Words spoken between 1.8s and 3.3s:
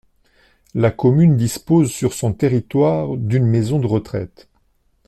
sur son territoire